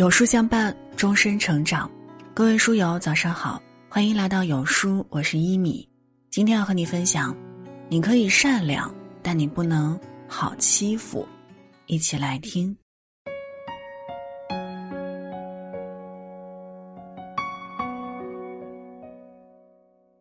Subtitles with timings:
[0.00, 1.86] 有书相伴，终身成长。
[2.32, 5.86] 各位书友，早上好，欢迎来到有书，我是一米。
[6.30, 7.36] 今天要和你分享，
[7.90, 8.90] 你可以善良，
[9.22, 11.28] 但你不能好欺负。
[11.84, 12.74] 一起来听。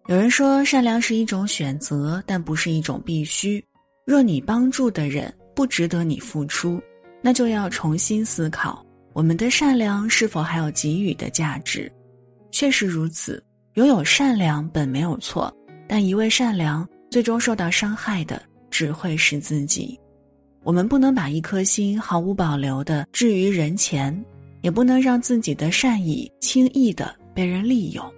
[0.09, 3.63] 有人说，善良是一种选择，但不是一种必须。
[4.05, 6.81] 若你帮助的人不值得你付出，
[7.21, 8.85] 那就要重新思考，
[9.19, 11.91] 我们的善良是否还有给予的价值。
[12.51, 15.53] 确实如此，拥有善良本没有错，
[15.89, 19.99] 但一味善良，最终受到伤害的只会是自己。
[20.63, 24.17] 我们不能把一颗心毫无保留的置于人前，
[24.61, 28.13] 也不能让自己的善意轻易的被人利用。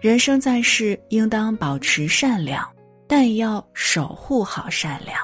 [0.00, 2.66] 人生在世，应当保持善良，
[3.06, 5.18] 但也要守护好善良。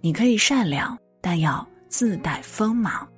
[0.00, 3.08] 你可以善良，但要自带锋芒。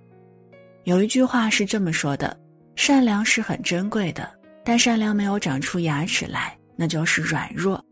[0.85, 2.37] 有一句话是这么说的：
[2.75, 4.29] 善良是很珍贵的，
[4.65, 7.83] 但善良没有长出牙齿来，那就是软弱。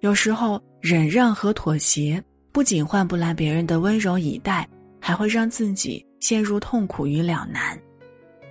[0.00, 4.66] 有时候，忍让和妥协不仅换不来别人的温柔以待，
[5.00, 7.78] 还会让自己陷入痛苦与两难。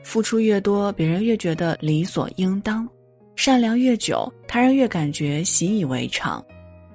[0.03, 2.87] 付出越多，别人越觉得理所应当。
[3.35, 6.43] 善良越久，他人越感觉习以为常。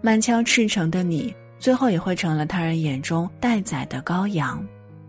[0.01, 4.65] 满腔赤诚的你，最后也会成了他人眼中待宰的羔羊。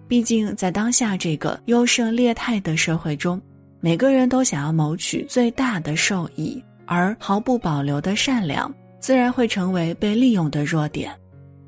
[0.09, 3.39] 毕竟，在当下这个优胜劣汰的社会中，
[3.79, 11.15] 每个人都想要谋取最大的受益，而毫不保留的善良，自然会成为被利用的弱点。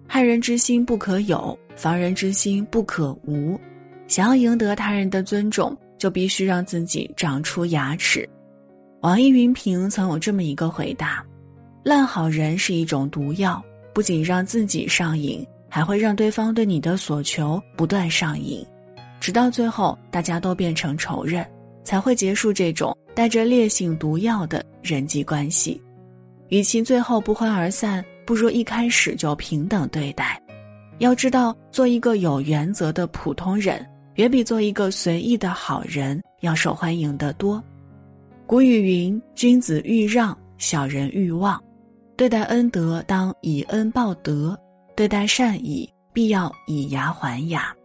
[0.08, 3.59] 害人之心不可有，防人之心不可无。
[4.08, 8.28] 想要赢得他人的尊重，就必须让自己长出牙齿。
[9.02, 11.23] 网易云评曾有这么一个回答：
[11.84, 18.61] 烂好人是一种毒药，不仅让自己上瘾，还会让对方对你的所求不断上瘾，
[19.22, 21.47] 直到最后大家都变成仇人，
[21.81, 25.81] 才会结束这种带着烈性毒药的人际关系。
[26.50, 30.38] 与其最后不欢而散，不如一开始就平等对待。
[30.97, 33.84] 要知道，做一个有原则的普通人，
[34.16, 37.63] 远比做一个随意的好人要受欢迎的多。
[38.46, 41.57] 古语云：“君子欲让，小人欲忘。”
[42.17, 44.53] 对待恩德，当以恩报德；
[44.96, 47.75] 对待善意，必要以牙还牙。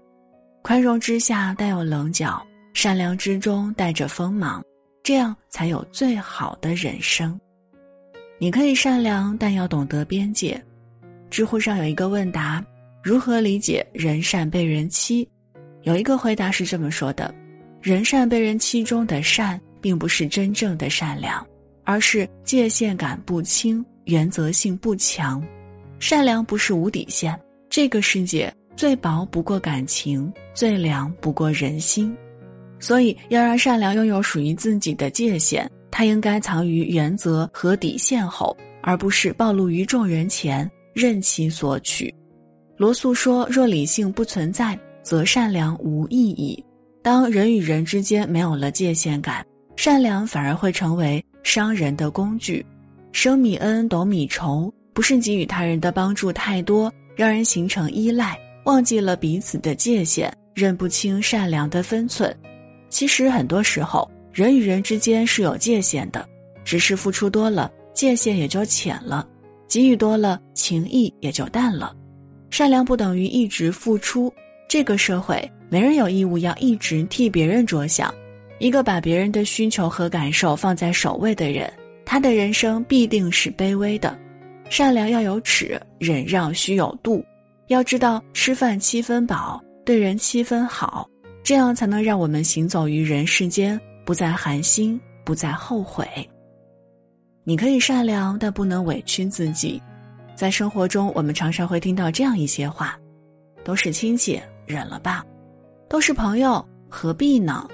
[0.62, 2.44] 宽容之下带有棱角，
[2.74, 4.62] 善良之中带着锋芒，
[5.02, 7.38] 这样才有最好的人生。
[8.38, 10.62] 你可以善良，但要懂得边界。
[11.30, 12.64] 知乎上有一个问答：
[13.02, 15.28] 如何理解人善被人欺？
[15.82, 17.34] 有一个回答是这么说的：
[17.80, 19.60] 人善被人欺中的善。
[19.78, 21.46] 并不是真正的善良，
[21.84, 25.40] 而是界限感不清、原则性不强。
[25.98, 32.16] 善良不是无底线，这个世界最薄不过感情，最凉不过人心。
[32.78, 42.14] 所以，要让善良拥有属于自己的界限，它应该藏于原则和底线后，而不是暴露于众人前，任其索取。
[42.76, 46.62] 罗素说：“若理性不存在，则善良无意义。
[47.02, 49.44] 当人与人之间没有了界限感。”
[49.76, 52.64] 善良反而会成为伤人的工具，
[53.12, 58.34] 生米恩，斗米仇，不是给予他人的帮助太多，让人形成依赖，
[58.64, 62.34] 忘记了彼此的界限，认不清善良的分寸。
[62.88, 66.26] 其实很多时候，人与人之间是有界限的，
[66.64, 69.22] 只是付出多了，界限也就浅了；
[69.68, 71.94] 给予多了，情谊也就淡了。
[72.48, 74.32] 善良不等于一直付出，
[74.66, 78.12] 这个社会没人有义务要一直替别人着想。
[78.58, 81.70] 一个把别人的需求和感受放在首位的人，
[82.02, 84.18] 他的人生必定是卑微的。
[84.68, 87.24] 善良要有尺，忍让需有度。
[87.68, 91.08] 要知道，吃饭七分饱，对人七分好，
[91.42, 96.06] 这样才能让我们行走于人世间，不再寒心，不再后悔。
[97.44, 99.80] 你可以善良，但不能委屈自己。
[100.34, 102.98] 在生活中，我们常常会听到这样一些话
[103.64, 105.24] ：“都是亲戚，忍了吧；
[105.88, 107.68] 都是朋友，何必呢？”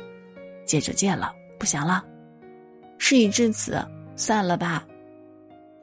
[0.65, 2.05] 戒就戒了，不想了。
[2.99, 3.85] 事已至此，
[4.15, 4.87] 算了吧。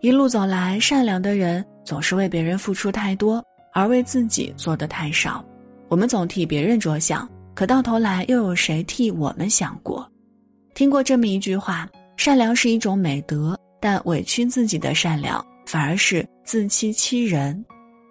[0.02, 3.44] 一路走来，善良的人总是为别人付出太多，
[3.74, 5.44] 而为自己做的太少。
[5.90, 10.10] 我们总替别人着想，可到头来又有谁替我们想过？
[10.74, 17.66] 听过这么一句话：善良是一种美德，但委屈自己的善良反而是自欺欺人。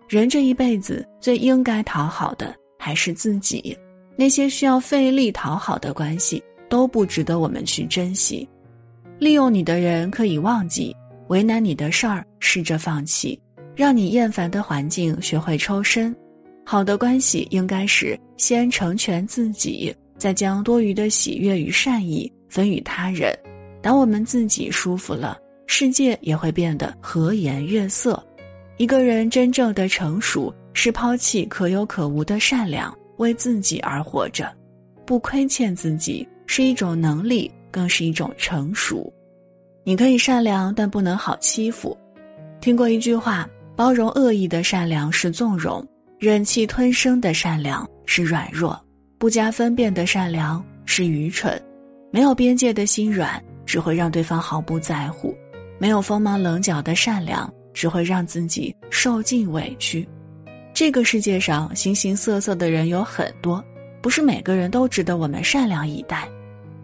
[0.08, 3.76] 人这一辈子最应该讨好的还是自己，
[4.17, 6.43] 那些需要费力讨好的关系。
[6.70, 8.46] 都不值得我们去珍惜，
[9.19, 10.94] 利用你的人可以忘记，
[11.28, 13.40] 为难你的事儿试着放弃，
[13.75, 16.14] 让你厌烦的环境学会抽身。
[16.64, 23.32] 好的关系应该是先成全自己，再将多余的喜悦与善意分与他人。
[23.80, 28.22] 当我们自己舒服了，世界也会变得和颜悦色。
[28.76, 34.50] 一个人真正的成熟，是抛弃可有可无的善良，为自己而活着，
[35.06, 39.12] 不亏欠自己，是一种能力，更是一种成熟。
[39.88, 41.96] 你可以善良，但不能好欺负。
[42.61, 45.82] 听过一句话：包容恶意的善良是纵容，
[46.19, 48.79] 忍气吞声的善良是软弱，
[49.17, 51.58] 不加分辨的善良是愚蠢，
[52.11, 53.43] 没有边界的心软。
[53.64, 55.35] 只会让对方毫不在乎，
[55.79, 60.06] 没有锋芒棱角的善良，只会让自己受尽委屈。
[60.75, 63.64] 这个世界上形形色色的人有很多，
[64.02, 66.29] 不是每个人都值得我们善良以待。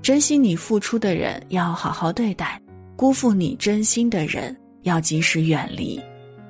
[0.01, 2.59] 珍惜你付出的人要好好对待，
[2.97, 6.01] 辜负你真心的人要及时远离。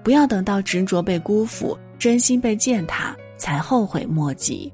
[0.02, 4.73] 不要等到执着被辜负，真心被践踏才后悔莫及。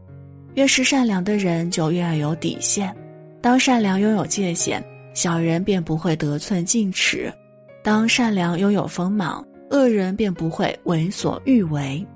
[0.54, 2.94] 越是善良的人，就越要有底线。
[3.40, 4.84] 当善良拥有界限。
[5.12, 7.32] 小人便不会得寸进尺，
[7.82, 12.06] 当善良拥有锋芒，恶人便不会为所欲为。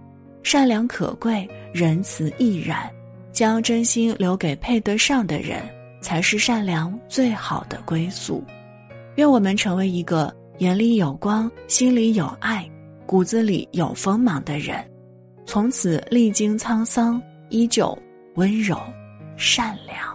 [0.45, 2.89] 善良可贵，仁慈亦然。
[3.33, 5.61] 将真心留给配得上的人，
[6.01, 8.45] 才是善良最好的归宿。
[9.17, 12.69] 愿我们成为一个眼里有光、心里有爱、
[13.07, 14.85] 骨子里有锋芒的人，
[15.47, 17.97] 从此历经沧桑，依旧
[18.35, 18.77] 温柔
[19.37, 20.14] 善良。